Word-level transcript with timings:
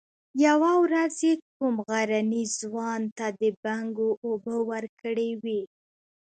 يوه 0.45 0.71
ورځ 0.83 1.15
يې 1.27 1.33
کوم 1.57 1.75
غرني 1.89 2.43
ځوان 2.59 3.01
ته 3.17 3.27
د 3.39 3.41
بنګو 3.63 4.09
اوبه 4.25 4.55
ورکړې 4.69 5.29
وې. 5.43 5.61